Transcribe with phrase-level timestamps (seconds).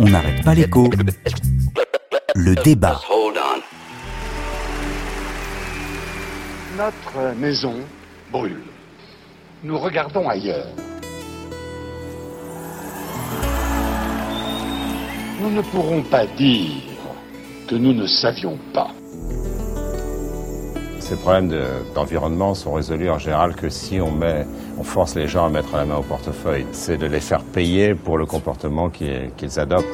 [0.00, 0.88] On n'arrête pas l'écho.
[2.34, 3.00] Le débat.
[6.76, 7.74] Notre maison
[8.30, 8.62] brûle.
[9.64, 10.68] Nous regardons ailleurs.
[15.40, 16.70] Nous ne pourrons pas dire
[17.68, 18.92] que nous ne savions pas.
[21.08, 21.50] Ces problèmes
[21.94, 24.46] d'environnement sont résolus en général que si on, met,
[24.78, 26.66] on force les gens à mettre la main au portefeuille.
[26.72, 29.86] C'est de les faire payer pour le comportement qu'ils adoptent.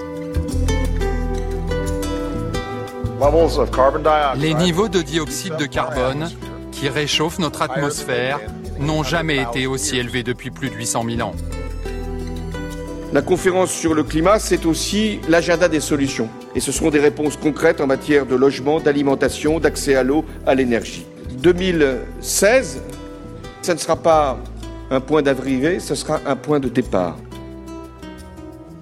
[4.39, 6.29] Les niveaux de dioxyde de carbone
[6.73, 8.41] qui réchauffent notre atmosphère
[8.81, 11.35] n'ont jamais été aussi élevés depuis plus de 800 000 ans.
[13.15, 16.29] La conférence sur le climat, c'est aussi l'agenda des solutions.
[16.57, 20.57] Et ce seront des réponses concrètes en matière de logement, d'alimentation, d'accès à l'eau, à
[20.57, 21.07] l'énergie.
[21.45, 22.81] 2016,
[23.61, 24.39] ce ne sera pas
[24.91, 27.19] un point d'arrivée, ce sera un point de départ.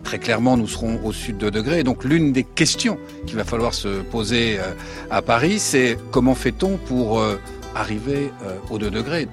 [0.05, 1.83] Très clairement, nous serons au sud de degrés.
[1.83, 4.75] Donc l'une des questions qu'il va falloir se poser euh,
[5.11, 7.36] à Paris, c'est comment fait-on pour euh,
[7.75, 9.27] arriver euh, aux 2 degrés?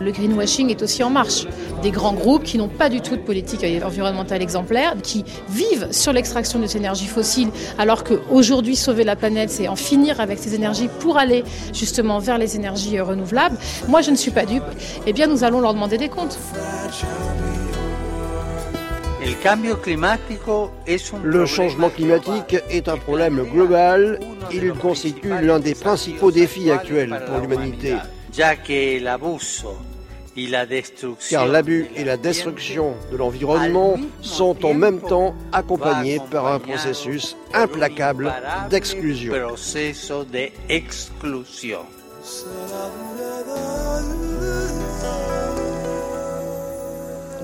[0.00, 1.46] Le greenwashing est aussi en marche.
[1.82, 6.12] Des grands groupes qui n'ont pas du tout de politique environnementale exemplaire, qui vivent sur
[6.12, 10.54] l'extraction de ces énergies fossiles, alors qu'aujourd'hui, sauver la planète, c'est en finir avec ces
[10.54, 13.56] énergies pour aller justement vers les énergies renouvelables.
[13.88, 14.64] Moi, je ne suis pas dupe.
[15.06, 16.38] Eh bien, nous allons leur demander des comptes.
[21.24, 24.20] Le changement climatique est un problème global.
[24.52, 27.96] Il constitue l'un des principaux défis actuels pour l'humanité
[31.30, 37.36] car l'abus et la destruction de l'environnement sont en même temps accompagnés par un processus
[37.54, 38.32] implacable
[38.68, 39.32] d'exclusion.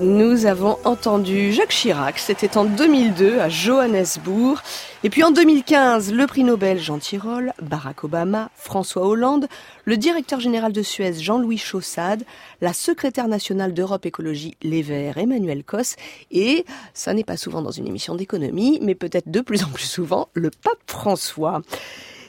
[0.01, 4.59] Nous avons entendu Jacques Chirac, c'était en 2002 à Johannesburg.
[5.03, 9.47] Et puis en 2015, le prix Nobel Jean Tirole, Barack Obama, François Hollande,
[9.85, 12.23] le directeur général de Suez Jean-Louis Chaussade,
[12.59, 15.95] la secrétaire nationale d'Europe Écologie Les Verts Emmanuel Cos
[16.31, 19.85] et, ça n'est pas souvent dans une émission d'économie, mais peut-être de plus en plus
[19.85, 21.61] souvent, le pape François.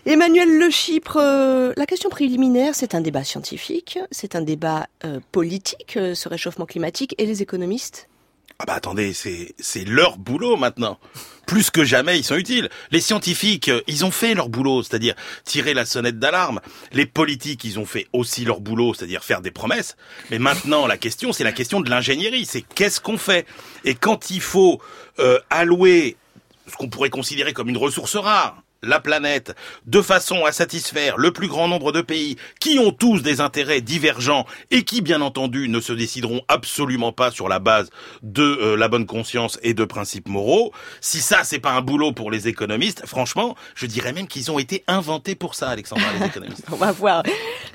[0.06, 5.18] Emmanuel Le Chypre, euh, la question préliminaire, c'est un débat scientifique, c'est un débat euh,
[5.32, 8.08] politique, euh, ce réchauffement climatique, et les économistes
[8.60, 11.00] ah bah attendez, c'est c'est leur boulot maintenant.
[11.44, 12.70] Plus que jamais, ils sont utiles.
[12.92, 16.60] Les scientifiques, ils ont fait leur boulot, c'est-à-dire tirer la sonnette d'alarme.
[16.92, 19.96] Les politiques, ils ont fait aussi leur boulot, c'est-à-dire faire des promesses.
[20.30, 22.46] Mais maintenant, la question, c'est la question de l'ingénierie.
[22.46, 23.44] C'est qu'est-ce qu'on fait?
[23.84, 24.80] Et quand il faut
[25.50, 26.16] allouer
[26.70, 29.54] ce qu'on pourrait considérer comme une ressource rare, la planète
[29.86, 33.80] de façon à satisfaire le plus grand nombre de pays qui ont tous des intérêts
[33.80, 37.90] divergents et qui, bien entendu, ne se décideront absolument pas sur la base
[38.22, 40.72] de euh, la bonne conscience et de principes moraux.
[41.00, 44.58] Si ça, c'est pas un boulot pour les économistes, franchement, je dirais même qu'ils ont
[44.58, 46.64] été inventés pour ça, Alexandra, les économistes.
[46.72, 47.22] On va voir.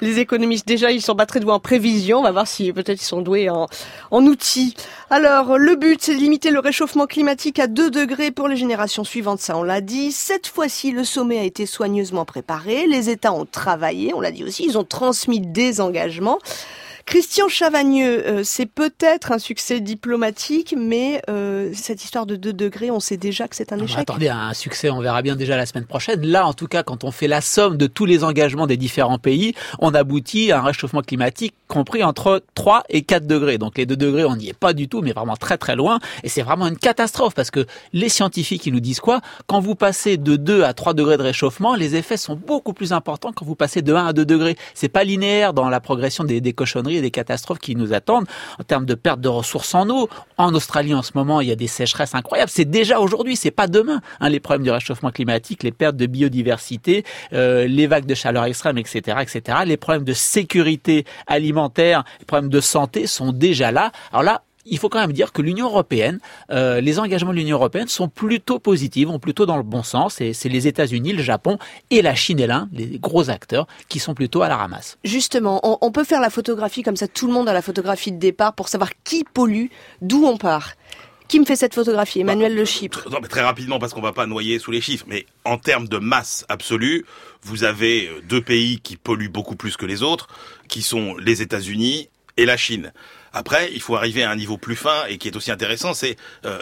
[0.02, 2.20] Les économistes, déjà, ils sont pas très doués en prévision.
[2.20, 3.68] On va voir si peut-être ils sont doués en,
[4.12, 4.76] en outils.
[5.10, 9.04] Alors, le but, c'est de limiter le réchauffement climatique à 2 degrés pour les générations
[9.04, 9.40] suivantes.
[9.40, 10.12] Ça, on l'a dit.
[10.12, 14.44] Cette fois-ci, le sommet a été soigneusement préparé, les États ont travaillé, on l'a dit
[14.44, 16.40] aussi, ils ont transmis des engagements.
[17.10, 22.92] Christian Chavagneux, euh, c'est peut-être un succès diplomatique, mais euh, cette histoire de 2 degrés,
[22.92, 23.98] on sait déjà que c'est un échec.
[23.98, 26.24] attendez, un succès, on verra bien déjà la semaine prochaine.
[26.24, 29.18] Là, en tout cas, quand on fait la somme de tous les engagements des différents
[29.18, 33.58] pays, on aboutit à un réchauffement climatique compris entre 3 et 4 degrés.
[33.58, 35.98] Donc les 2 degrés, on n'y est pas du tout, mais vraiment très très loin.
[36.24, 39.22] Et c'est vraiment une catastrophe parce que les scientifiques, ils nous disent quoi?
[39.48, 42.94] Quand vous passez de 2 à 3 degrés de réchauffement, les effets sont beaucoup plus
[42.94, 44.58] importants quand vous passez de 1 à 2 degrés.
[44.76, 48.28] C'est pas linéaire dans la progression des, des cochonneries des catastrophes qui nous attendent
[48.60, 50.10] en termes de perte de ressources en eau.
[50.38, 52.52] En Australie, en ce moment, il y a des sécheresses incroyables.
[52.52, 54.02] C'est déjà aujourd'hui, c'est pas demain.
[54.20, 58.46] Hein, les problèmes du réchauffement climatique, les pertes de biodiversité, euh, les vagues de chaleur
[58.46, 59.60] extrême, etc., etc.
[59.66, 63.92] Les problèmes de sécurité alimentaire, les problèmes de santé sont déjà là.
[64.12, 66.20] Alors là, il faut quand même dire que l'Union européenne,
[66.52, 70.22] euh, les engagements de l'Union européenne sont plutôt positifs, vont plutôt dans le bon sens.
[70.22, 71.58] Et c'est les États-Unis, le Japon
[71.90, 74.98] et la Chine et l'Inde, les gros acteurs, qui sont plutôt à la ramasse.
[75.04, 78.18] Justement, on, peut faire la photographie comme ça, tout le monde a la photographie de
[78.18, 79.68] départ pour savoir qui pollue,
[80.02, 80.74] d'où on part.
[81.28, 83.08] Qui me fait cette photographie Emmanuel Le Chypre?
[83.12, 85.88] Non, mais très rapidement, parce qu'on va pas noyer sous les chiffres, mais en termes
[85.88, 87.06] de masse absolue,
[87.44, 90.28] vous avez euh, deux pays qui polluent beaucoup plus que les autres,
[90.68, 92.94] qui sont les États-Unis et la Chine.
[93.34, 96.16] Après, il faut arriver à un niveau plus fin et qui est aussi intéressant, c'est
[96.46, 96.60] euh,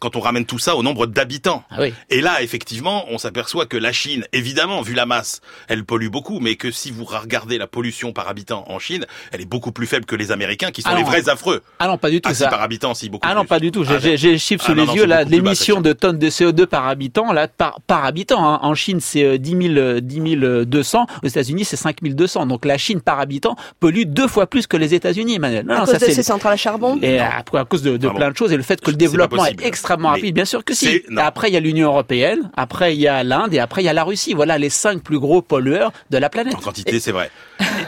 [0.00, 1.64] quand on ramène tout ça au nombre d'habitants.
[1.70, 1.94] Ah oui.
[2.10, 6.40] Et là, effectivement, on s'aperçoit que la Chine, évidemment, vu la masse, elle pollue beaucoup,
[6.40, 9.86] mais que si vous regardez la pollution par habitant en Chine, elle est beaucoup plus
[9.86, 11.08] faible que les Américains, qui sont Ah les non.
[11.08, 11.62] vrais affreux.
[11.78, 12.28] Ah non, pas du tout.
[12.30, 12.48] Ah, si, ça.
[12.48, 13.48] par habitant, si, beaucoup Ah non, plus.
[13.48, 13.84] pas du tout.
[13.84, 15.06] J'ai Ah, j'ai- j'ai le chiffre Ah sous non, les non, yeux.
[15.06, 18.46] Là, l'émission de tonnes de CO2 par habitant, là, par, par habitant.
[18.46, 18.58] hein.
[18.62, 20.20] En Chine, c'est euh, 10 000, euh, 10
[20.66, 21.06] 200.
[21.22, 22.46] Aux États-Unis, c'est 5 200.
[22.46, 25.64] Donc la Chine par habitant pollue deux fois plus que les États-Unis, Emmanuel.
[25.66, 27.82] Non, à non, cause ça, de c'est- ces centrales à charbon Et à, à cause
[27.82, 28.16] de, de Ah bon.
[28.16, 30.34] plein de choses et le fait que le développement est extrêmement Mais rapide.
[30.34, 31.02] Bien sûr que si.
[31.16, 33.88] Après, il y a l'Union européenne, après il y a l'Inde et après il y
[33.88, 34.34] a la Russie.
[34.34, 36.54] Voilà les cinq plus gros pollueurs de la planète.
[36.54, 37.30] En quantité, c'est vrai.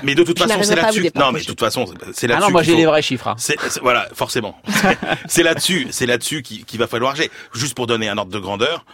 [0.02, 1.10] Mais de toute façon, c'est là-dessus.
[1.14, 2.46] Non, mais de toute façon, c'est Ah là-dessus.
[2.46, 3.28] non, moi j'ai les vrais chiffres.
[3.28, 3.36] hein.
[3.82, 4.56] Voilà, forcément.
[5.26, 7.26] c'est là-dessus, c'est là-dessus qu'il, qu'il va falloir agir.
[7.52, 8.84] Juste pour donner un ordre de grandeur,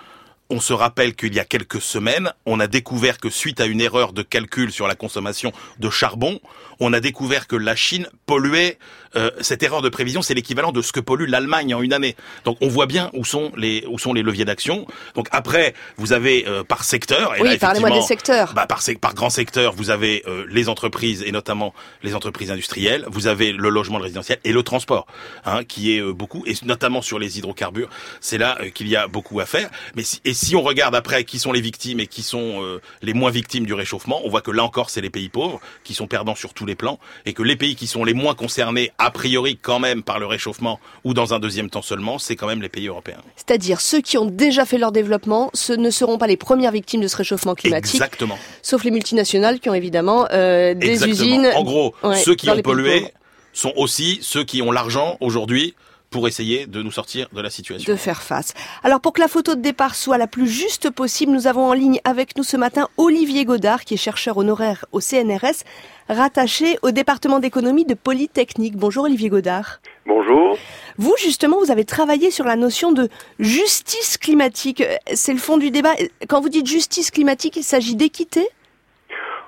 [0.51, 3.81] on se rappelle qu'il y a quelques semaines, on a découvert que suite à une
[3.81, 6.41] erreur de calcul sur la consommation de charbon,
[6.81, 8.79] on a découvert que la Chine polluait.
[9.17, 12.17] euh, cette erreur de prévision, c'est l'équivalent de ce que pollue l'Allemagne en une année.
[12.45, 14.87] Donc on voit bien où sont les où sont les leviers d'action.
[15.15, 17.37] Donc après, vous avez euh, par secteur.
[17.37, 18.55] Et Oui, parlez-moi des secteurs.
[18.55, 23.05] bah, par, par grand secteur, vous avez euh, les entreprises et notamment les entreprises industrielles,
[23.09, 25.07] vous avez le logement le résidentiel et le transport,
[25.45, 28.97] hein, qui est euh, beaucoup, et notamment sur les hydrocarbures, c'est là euh, qu'il y
[28.97, 29.71] a beaucoup à faire.
[29.97, 32.81] Mais si, et si on regarde après qui sont les victimes et qui sont euh,
[33.03, 35.93] les moins victimes du réchauffement, on voit que là encore c'est les pays pauvres qui
[35.93, 38.91] sont perdants sur tous les plans et que les pays qui sont les moins concernés
[38.97, 42.47] a priori quand même par le réchauffement ou dans un deuxième temps seulement, c'est quand
[42.47, 43.21] même les pays européens.
[43.37, 47.03] C'est-à-dire ceux qui ont déjà fait leur développement, ce ne seront pas les premières victimes
[47.03, 48.39] de ce réchauffement climatique, Exactement.
[48.63, 51.13] sauf les multinationales qui ont évidemment euh, des Exactement.
[51.13, 51.47] usines.
[51.55, 53.13] En gros, Ouais, ceux qui ont pollué
[53.53, 55.75] sont aussi ceux qui ont l'argent aujourd'hui
[56.11, 57.91] pour essayer de nous sortir de la situation.
[57.91, 58.53] de faire face.
[58.83, 61.73] Alors pour que la photo de départ soit la plus juste possible, nous avons en
[61.73, 65.65] ligne avec nous ce matin Olivier Godard, qui est chercheur honoraire au CNRS,
[66.09, 68.77] rattaché au département d'économie de Polytechnique.
[68.77, 69.81] Bonjour Olivier Godard.
[70.05, 70.59] Bonjour.
[70.99, 73.09] Vous justement, vous avez travaillé sur la notion de
[73.39, 74.83] justice climatique.
[75.15, 75.95] C'est le fond du débat.
[76.29, 78.49] Quand vous dites justice climatique, il s'agit d'équité?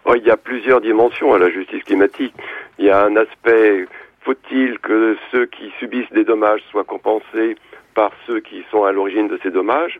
[0.04, 2.34] Oh, il y a plusieurs dimensions à la justice climatique.
[2.78, 3.86] Il y a un aspect,
[4.24, 7.56] faut-il que ceux qui subissent des dommages soient compensés
[7.94, 9.98] par ceux qui sont à l'origine de ces dommages?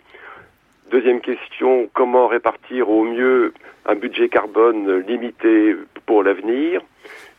[0.90, 3.52] Deuxième question, comment répartir au mieux
[3.86, 5.74] un budget carbone limité
[6.06, 6.82] pour l'avenir?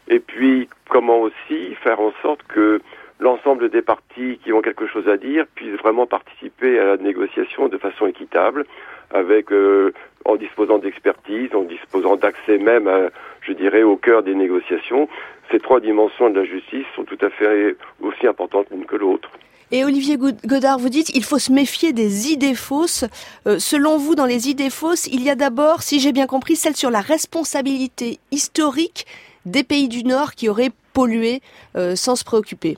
[0.08, 2.82] Et puis, comment aussi faire en sorte que
[3.20, 7.70] l'ensemble des parties qui ont quelque chose à dire puissent vraiment participer à la négociation
[7.70, 8.66] de façon équitable,
[9.14, 9.94] avec euh,
[10.26, 13.10] en disposant d'expertise, en disposant d'accès même, à,
[13.42, 15.08] je dirais, au cœur des négociations.
[15.52, 19.30] Ces trois dimensions de la justice sont tout à fait aussi importantes l'une que l'autre.
[19.72, 23.06] Et Olivier Godard, vous dites il faut se méfier des idées fausses.
[23.48, 26.56] Euh, selon vous, dans les idées fausses, il y a d'abord, si j'ai bien compris,
[26.56, 29.08] celle sur la responsabilité historique
[29.46, 31.42] des pays du Nord qui auraient pollué
[31.76, 32.78] euh, sans se préoccuper.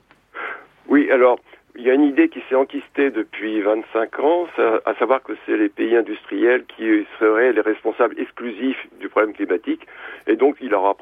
[0.88, 1.40] Oui, alors,
[1.78, 4.48] il y a une idée qui s'est enquistée depuis 25 ans,
[4.86, 9.86] à savoir que c'est les pays industriels qui seraient les responsables exclusifs du problème climatique,
[10.28, 10.96] et donc il leur,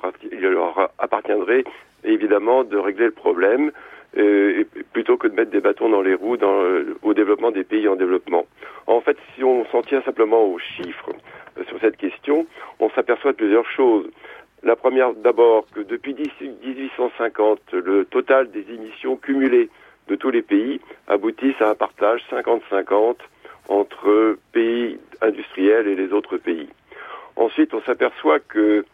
[0.97, 1.63] appartiendrait
[2.03, 3.71] évidemment de régler le problème,
[4.17, 7.87] euh, plutôt que de mettre des bâtons dans les roues euh, au développement des pays
[7.87, 8.45] en développement.
[8.85, 11.09] En fait, si on s'en tient simplement aux chiffres
[11.57, 12.45] euh, sur cette question,
[12.79, 14.07] on s'aperçoit de plusieurs choses.
[14.61, 19.69] La première, d'abord, que depuis 1850, le total des émissions cumulées
[20.07, 23.15] de tous les pays aboutissent à un partage 50-50
[23.69, 26.69] entre pays industriels et les autres pays.
[27.35, 28.85] Ensuite, on s'aperçoit que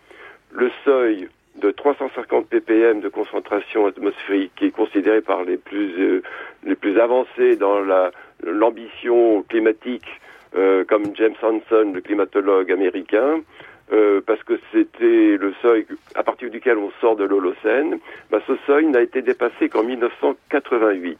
[0.51, 6.23] le seuil de 350 ppm de concentration atmosphérique qui est considéré par les plus euh,
[6.63, 8.11] les plus avancés dans la
[8.44, 10.07] l'ambition climatique
[10.56, 13.42] euh, comme James Hansen, le climatologue américain,
[13.91, 18.53] euh, parce que c'était le seuil à partir duquel on sort de l'Holocène, bah, ce
[18.67, 21.17] seuil n'a été dépassé qu'en 1988.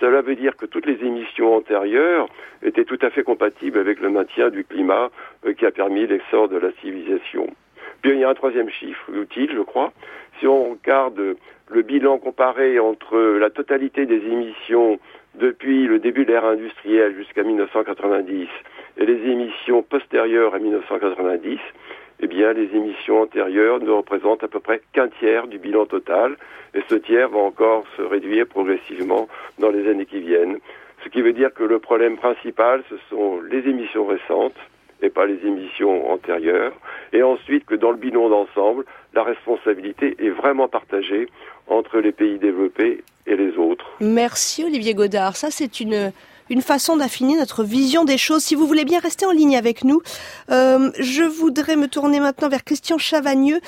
[0.00, 2.28] Cela veut dire que toutes les émissions antérieures
[2.62, 5.10] étaient tout à fait compatibles avec le maintien du climat
[5.46, 7.48] euh, qui a permis l'essor de la civilisation.
[8.02, 9.92] Puis il y a un troisième chiffre utile, je crois.
[10.38, 11.36] Si on regarde
[11.68, 14.98] le bilan comparé entre la totalité des émissions
[15.34, 18.48] depuis le début de l'ère industrielle jusqu'à 1990 et
[18.96, 21.58] les émissions postérieures à 1990,
[22.20, 26.36] eh bien, les émissions antérieures ne représentent à peu près qu'un tiers du bilan total,
[26.74, 30.58] et ce tiers va encore se réduire progressivement dans les années qui viennent.
[31.04, 34.56] Ce qui veut dire que le problème principal, ce sont les émissions récentes,
[35.02, 36.72] et pas les émissions antérieures,
[37.12, 38.84] et ensuite que dans le bilan d'ensemble,
[39.14, 41.28] la responsabilité est vraiment partagée
[41.66, 43.90] entre les pays développés et les autres.
[44.00, 45.36] Merci Olivier Godard.
[45.36, 46.12] Ça, c'est une,
[46.52, 48.42] une façon d'affiner notre vision des choses.
[48.42, 50.02] Si vous voulez bien rester en ligne avec nous,
[50.50, 53.60] euh, je voudrais me tourner maintenant vers Christian Chavagneux.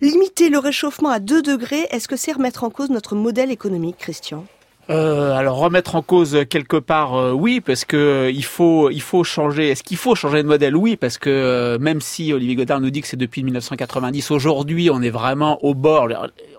[0.00, 3.96] Limiter le réchauffement à 2 degrés, est-ce que c'est remettre en cause notre modèle économique,
[3.98, 4.44] Christian?
[4.88, 9.22] Euh, alors remettre en cause quelque part, euh, oui, parce que il faut il faut
[9.22, 9.68] changer.
[9.68, 10.76] Est-ce qu'il faut changer de modèle?
[10.76, 15.02] Oui, parce que même si Olivier Godard nous dit que c'est depuis 1990, aujourd'hui on
[15.02, 16.08] est vraiment au bord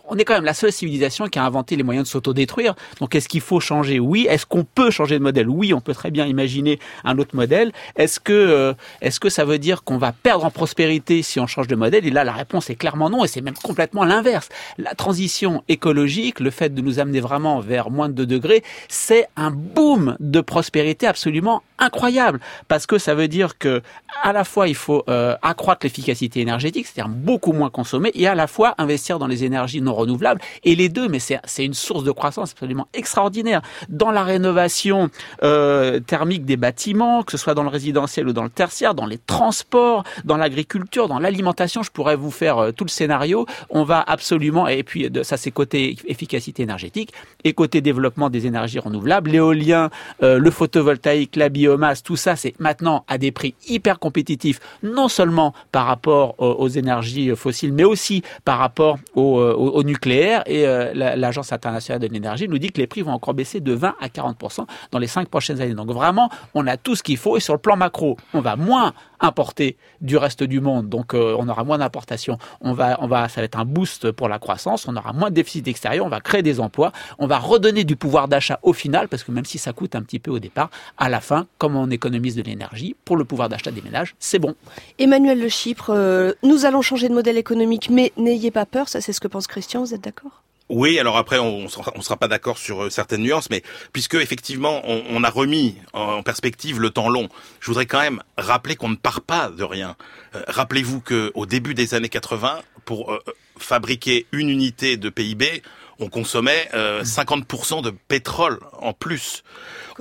[0.09, 2.75] on est quand même la seule civilisation qui a inventé les moyens de s'autodétruire.
[2.99, 3.99] Donc est-ce qu'il faut changer?
[3.99, 4.27] Oui.
[4.29, 5.47] Est-ce qu'on peut changer de modèle?
[5.47, 7.71] Oui, on peut très bien imaginer un autre modèle.
[7.95, 11.47] Est-ce que euh, est-ce que ça veut dire qu'on va perdre en prospérité si on
[11.47, 12.05] change de modèle?
[12.05, 14.49] Et là, la réponse est clairement non, et c'est même complètement l'inverse.
[14.77, 19.27] La transition écologique, le fait de nous amener vraiment vers moins de 2 degrés, c'est
[19.35, 23.81] un boom de prospérité absolument incroyable, parce que ça veut dire que
[24.21, 28.35] à la fois il faut euh, accroître l'efficacité énergétique, c'est-à-dire beaucoup moins consommer, et à
[28.35, 30.41] la fois investir dans les énergies non renouvelables.
[30.63, 33.61] Et les deux, mais c'est une source de croissance absolument extraordinaire.
[33.89, 35.09] Dans la rénovation
[35.43, 39.05] euh, thermique des bâtiments, que ce soit dans le résidentiel ou dans le tertiaire, dans
[39.05, 43.45] les transports, dans l'agriculture, dans l'alimentation, je pourrais vous faire euh, tout le scénario.
[43.69, 47.13] On va absolument, et puis ça c'est côté efficacité énergétique,
[47.43, 49.89] et côté développement des énergies renouvelables, l'éolien,
[50.23, 55.07] euh, le photovoltaïque, la biomasse, tout ça c'est maintenant à des prix hyper compétitifs, non
[55.07, 60.93] seulement par rapport aux, énergies fossiles, mais aussi par rapport au, au nucléaire et euh,
[60.93, 64.07] l'Agence internationale de l'énergie nous dit que les prix vont encore baisser de 20 à
[64.07, 65.73] 40% dans les cinq prochaines années.
[65.73, 68.55] Donc vraiment, on a tout ce qu'il faut et sur le plan macro, on va
[68.55, 72.37] moins importer du reste du monde, donc euh, on aura moins d'importations.
[72.61, 74.87] On va, on va, ça va être un boost pour la croissance.
[74.87, 76.05] On aura moins de déficit extérieur.
[76.05, 76.91] On va créer des emplois.
[77.17, 80.01] On va redonner du pouvoir d'achat au final, parce que même si ça coûte un
[80.01, 83.49] petit peu au départ, à la fin, comme on économise de l'énergie pour le pouvoir
[83.49, 84.55] d'achat des ménages, c'est bon.
[84.97, 88.87] Emmanuel Le Chypre, euh, nous allons changer de modèle économique, mais n'ayez pas peur.
[88.87, 89.78] Ça, c'est ce que pense Christian.
[89.79, 90.43] Vous êtes d'accord?
[90.69, 94.83] Oui, alors après, on ne sera, pas d'accord sur euh, certaines nuances, mais puisque effectivement,
[94.85, 97.27] on, a remis en perspective le temps long,
[97.59, 99.95] je voudrais quand même rappeler qu'on ne part pas de rien.
[100.35, 103.19] Euh, rappelez-vous que au début des années 80, pour euh,
[103.57, 105.63] fabriquer une unité de PIB,
[105.99, 109.43] on consommait 50% de pétrole en plus.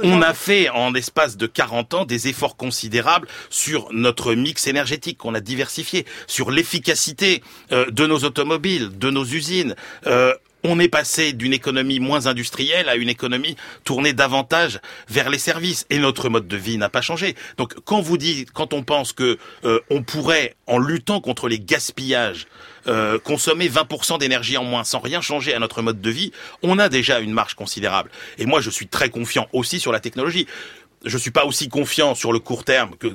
[0.03, 5.19] On a fait en espace de 40 ans des efforts considérables sur notre mix énergétique
[5.19, 9.75] qu'on a diversifié, sur l'efficacité de nos automobiles, de nos usines
[10.69, 15.87] on est passé d'une économie moins industrielle à une économie tournée davantage vers les services
[15.89, 17.35] et notre mode de vie n'a pas changé.
[17.57, 21.59] Donc quand vous dites, quand on pense que euh, on pourrait, en luttant contre les
[21.59, 22.47] gaspillages,
[22.87, 26.33] euh, consommer 20% d'énergie en moins sans rien changer à notre mode de vie,
[26.63, 28.11] on a déjà une marge considérable.
[28.39, 30.47] Et moi, je suis très confiant aussi sur la technologie
[31.05, 33.09] je suis pas aussi confiant sur le court terme que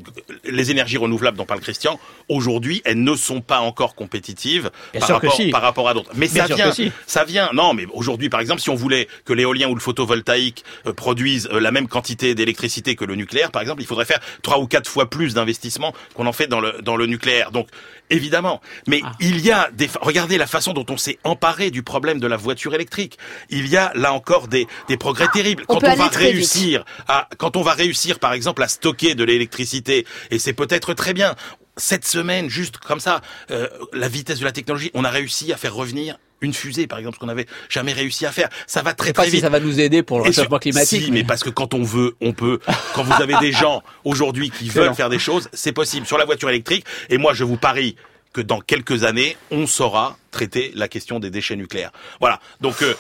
[0.46, 2.00] les énergies renouvelables dont parle Christian.
[2.30, 6.12] Aujourd'hui, elles ne sont pas encore compétitives par rapport, par rapport, à d'autres.
[6.16, 6.72] Mais ça vient,
[7.06, 7.50] ça vient.
[7.54, 11.50] Non, mais aujourd'hui, par exemple, si on voulait que l'éolien ou le photovoltaïque euh, produisent
[11.52, 14.68] euh, la même quantité d'électricité que le nucléaire, par exemple, il faudrait faire trois ou
[14.68, 17.52] quatre fois plus d'investissement qu'on en fait dans le dans le nucléaire.
[17.52, 17.68] Donc,
[18.10, 18.62] évidemment.
[18.88, 19.12] Mais ah.
[19.20, 19.90] il y a des.
[20.02, 23.18] Regardez la façon dont on s'est emparé du problème de la voiture électrique.
[23.50, 25.66] Il y a là encore des des progrès terribles.
[25.68, 30.06] quand on va réussir à quand on va réussir, par exemple, à stocker de l'électricité,
[30.32, 31.36] et c'est peut-être très bien.
[31.76, 35.58] Cette semaine, juste comme ça, euh, la vitesse de la technologie, on a réussi à
[35.58, 38.50] faire revenir une fusée, par exemple, ce qu'on n'avait jamais réussi à faire.
[38.68, 39.42] Ça va très très vite.
[39.42, 41.06] ça va nous aider pour le réchauffement climatique.
[41.06, 41.24] Si, mais...
[41.24, 42.60] parce que quand on veut, on peut.
[42.94, 46.06] Quand vous avez des gens aujourd'hui qui veulent faire des choses, c'est possible.
[46.06, 47.96] Sur la voiture électrique, et moi je vous parie
[48.34, 51.92] que dans quelques années, on saura traiter la question des déchets nucléaires.
[52.20, 52.40] Voilà.
[52.60, 52.94] Donc euh,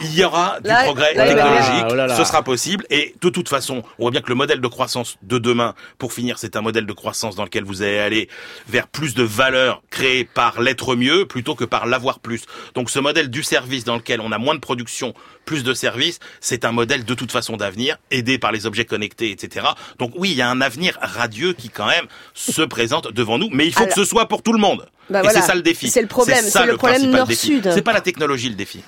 [0.00, 4.04] il y aura du progrès technologique, oh ce sera possible et de toute façon, on
[4.04, 6.92] voit bien que le modèle de croissance de demain, pour finir, c'est un modèle de
[6.92, 8.28] croissance dans lequel vous allez aller
[8.68, 12.44] vers plus de valeur créée par l'être mieux plutôt que par l'avoir plus.
[12.74, 16.18] Donc ce modèle du service dans lequel on a moins de production, plus de services,
[16.40, 19.66] c'est un modèle de toute façon d'avenir, aidé par les objets connectés, etc.
[19.98, 23.48] Donc oui, il y a un avenir radieux qui quand même se présente devant nous,
[23.52, 24.86] mais il faut que ce soit pour tout le monde.
[25.10, 25.88] Bah et c'est ça le défi.
[25.88, 27.70] C'est le problème, c'est le, problème nord-sud.
[27.72, 28.80] C'est pas la technologie le défi.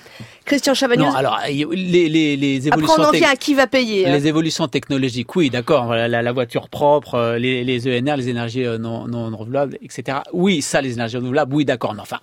[0.45, 1.03] Christian Chavagneux.
[1.03, 2.93] Non, alors les, les, les évolutions.
[2.93, 4.07] Après, on en vient à qui va payer.
[4.07, 4.15] Hein.
[4.15, 5.93] Les évolutions technologiques, oui, d'accord.
[5.93, 10.19] La, la, voiture propre, euh, les, les ENR, les énergies euh, non, non renouvelables, etc.
[10.33, 11.93] Oui, ça, les énergies renouvelables, oui, d'accord.
[11.93, 12.19] Mais enfin,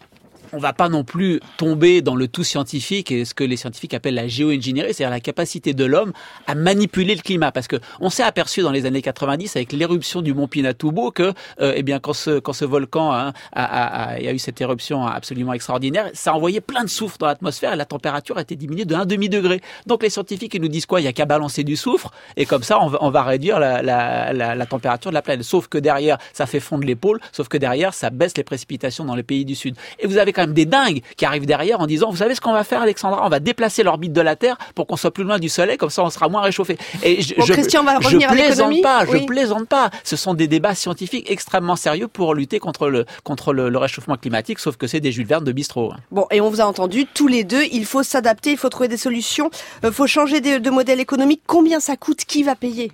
[0.53, 3.95] on va pas non plus tomber dans le tout scientifique et ce que les scientifiques
[3.95, 6.13] appellent la géo-ingénierie, c'est-à-dire la capacité de l'homme
[6.47, 7.53] à manipuler le climat.
[7.53, 11.33] Parce que on s'est aperçu dans les années 90 avec l'éruption du mont Pinatubo que,
[11.61, 15.07] euh, eh bien, quand ce, quand ce volcan hein, a, a, a, eu cette éruption
[15.07, 18.85] absolument extraordinaire, ça envoyait plein de soufre dans l'atmosphère et la température a été diminuée
[18.85, 19.61] de 1 demi degré.
[19.87, 21.01] Donc les scientifiques ils nous disent quoi?
[21.01, 23.59] Il y a qu'à balancer du soufre et comme ça on va, on va réduire
[23.59, 25.45] la, la, la, la, température de la planète.
[25.45, 29.05] Sauf que derrière ça fait fondre les pôles, sauf que derrière ça baisse les précipitations
[29.05, 29.77] dans les pays du Sud.
[29.99, 32.41] Et vous avez quand même des dingues qui arrivent derrière en disant, vous savez ce
[32.41, 33.25] qu'on va faire, Alexandra?
[33.25, 35.91] On va déplacer l'orbite de la Terre pour qu'on soit plus loin du Soleil, comme
[35.91, 36.79] ça on sera moins réchauffé.
[37.03, 39.91] Et je, Christian va revenir je plaisante pas, je plaisante pas.
[40.05, 44.59] Ce sont des débats scientifiques extrêmement sérieux pour lutter contre le contre le, réchauffement climatique,
[44.59, 45.93] sauf que c'est des Jules Verne de bistrot.
[45.93, 45.99] Hein.
[46.11, 47.63] Bon, et on vous a entendu tous les deux.
[47.73, 49.51] Il faut s'adapter, il faut trouver des solutions,
[49.83, 51.43] il euh, faut changer de, de modèle économique.
[51.47, 52.25] Combien ça coûte?
[52.25, 52.93] Qui va payer?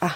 [0.00, 0.10] Ah.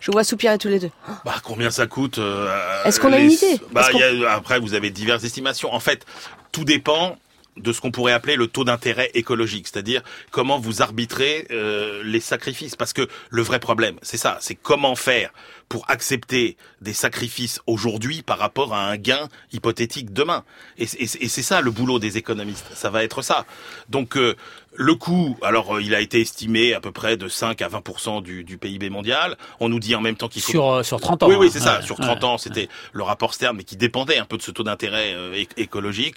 [0.00, 0.90] Je vois soupirer tous les deux.
[1.24, 2.48] Bah, combien ça coûte euh,
[2.84, 3.60] Est-ce qu'on a une idée?
[3.72, 3.86] bah,
[4.30, 5.72] Après, vous avez diverses estimations.
[5.74, 6.06] En fait,
[6.52, 7.16] tout dépend
[7.56, 12.20] de ce qu'on pourrait appeler le taux d'intérêt écologique, c'est-à-dire comment vous arbitrez euh, les
[12.20, 12.76] sacrifices.
[12.76, 15.30] Parce que le vrai problème, c'est ça, c'est comment faire
[15.68, 20.42] pour accepter des sacrifices aujourd'hui par rapport à un gain hypothétique demain.
[20.78, 23.46] Et, c'est ça le boulot des économistes, ça va être ça.
[23.88, 24.34] Donc euh,
[24.74, 28.20] le coût, alors euh, il a été estimé à peu près de 5 à 20
[28.22, 29.36] du, du PIB mondial.
[29.60, 30.50] On nous dit en même temps qu'il faut...
[30.50, 31.28] Sur, sur 30 ans.
[31.28, 31.82] Oui, oui, c'est ça.
[31.82, 34.64] Sur 30 ans, c'était le rapport Stern, mais qui dépendait un peu de ce taux
[34.64, 35.14] d'intérêt
[35.56, 36.16] écologique.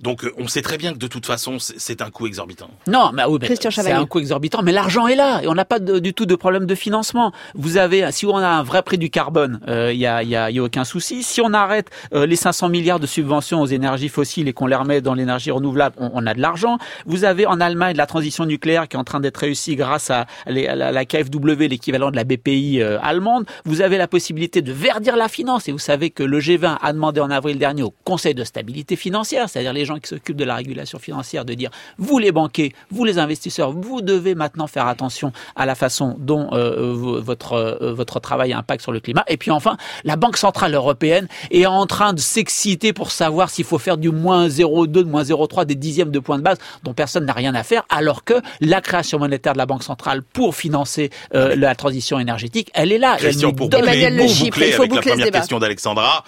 [0.00, 2.70] Donc on sait très bien que de toute façon c'est un coût exorbitant.
[2.86, 3.38] Non, mais oui,
[3.70, 6.34] c'est un coût exorbitant, mais l'argent est là et on n'a pas du tout de
[6.34, 7.32] problème de financement.
[7.54, 10.36] Vous avez, si on a un vrai prix du carbone, il euh, y, a, y,
[10.36, 11.22] a, y, a, aucun souci.
[11.22, 14.76] Si on arrête euh, les 500 milliards de subventions aux énergies fossiles et qu'on les
[14.76, 16.78] remet dans l'énergie renouvelable, on, a de l'argent.
[17.06, 20.26] Vous avez en Allemagne la transition nucléaire qui est en train d'être réussie grâce à,
[20.46, 23.44] la, KfW, l'équivalent de la BPI euh, allemande.
[23.64, 26.92] Vous avez la possibilité de verdir la finance et vous savez que le G20 a
[26.92, 30.54] demandé en avril dernier au Conseil de stabilité financière, c'est-à-dire les qui s'occupent de la
[30.54, 35.32] régulation financière de dire vous les banquiers, vous les investisseurs, vous devez maintenant faire attention
[35.56, 39.24] à la façon dont euh, euh, votre euh, votre travail impacte sur le climat.
[39.28, 43.64] Et puis enfin, la Banque centrale européenne est en train de s'exciter pour savoir s'il
[43.64, 46.94] faut faire du moins 0,2, de moins 0,3 des dixièmes de points de base dont
[46.94, 50.54] personne n'a rien à faire, alors que la création monétaire de la Banque centrale pour
[50.54, 53.16] financer la transition énergétique, elle est là.
[53.16, 56.24] Question pour boucler, il faut avec la première question d'Alexandra.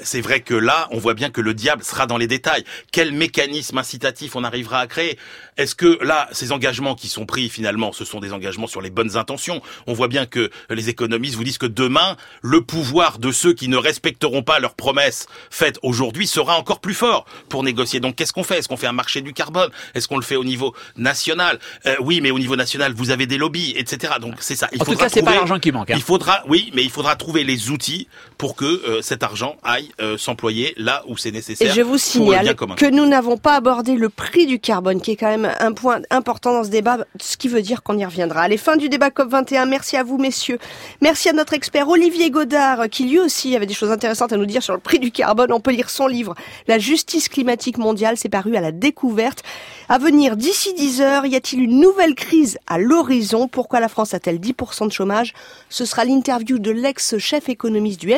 [0.00, 3.01] c'est vrai que là, on voit bien que le diable sera dans les détails quel
[3.10, 5.18] mécanisme incitatif on arrivera à créer
[5.56, 8.90] Est-ce que là, ces engagements qui sont pris finalement, ce sont des engagements sur les
[8.90, 9.60] bonnes intentions?
[9.86, 13.68] On voit bien que les économistes vous disent que demain, le pouvoir de ceux qui
[13.68, 18.00] ne respecteront pas leurs promesses faites aujourd'hui sera encore plus fort pour négocier.
[18.00, 18.58] Donc qu'est-ce qu'on fait?
[18.58, 19.70] Est-ce qu'on fait un marché du carbone?
[19.94, 21.58] Est-ce qu'on le fait au niveau national?
[21.86, 24.14] Euh, Oui, mais au niveau national, vous avez des lobbies, etc.
[24.20, 24.68] Donc c'est ça.
[24.72, 25.90] Il en tout cas, c'est pas l'argent qui manque.
[25.90, 25.94] Hein.
[25.96, 28.08] Il faudra, oui, mais il faudra trouver les outils
[28.42, 31.70] pour que euh, cet argent aille euh, s'employer là où c'est nécessaire.
[31.70, 35.16] Et je vous signale que nous n'avons pas abordé le prix du carbone, qui est
[35.16, 38.40] quand même un point important dans ce débat, ce qui veut dire qu'on y reviendra.
[38.40, 39.68] Allez, fin du débat COP21.
[39.68, 40.58] Merci à vous, messieurs.
[41.00, 44.46] Merci à notre expert Olivier Godard, qui lui aussi avait des choses intéressantes à nous
[44.46, 45.52] dire sur le prix du carbone.
[45.52, 46.34] On peut lire son livre,
[46.66, 48.16] La justice climatique mondiale.
[48.16, 49.44] C'est paru à la découverte.
[49.88, 53.46] À venir d'ici 10 heures, y a-t-il une nouvelle crise à l'horizon?
[53.46, 55.32] Pourquoi la France a-t-elle 10% de chômage?
[55.68, 58.10] Ce sera l'interview de l'ex-chef économiste du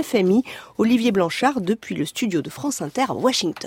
[0.78, 3.62] Olivier Blanchard, depuis le studio de France Inter à Washington.